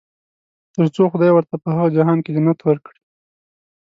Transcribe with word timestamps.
تر 0.75 0.85
څو 0.95 1.03
خدای 1.11 1.31
ورته 1.33 1.55
په 1.63 1.67
هغه 1.75 1.89
جهان 1.97 2.17
کې 2.23 2.33
جنت 2.35 2.59
ورکړي. 2.63 2.99